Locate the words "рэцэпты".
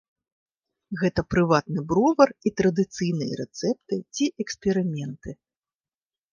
3.43-3.95